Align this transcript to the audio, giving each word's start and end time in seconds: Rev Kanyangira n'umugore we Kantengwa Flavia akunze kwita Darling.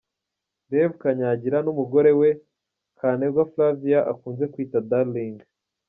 Rev 0.71 0.91
Kanyangira 1.01 1.57
n'umugore 1.65 2.11
we 2.19 2.29
Kantengwa 2.99 3.43
Flavia 3.51 3.99
akunze 4.11 4.43
kwita 4.53 4.79
Darling. 4.89 5.37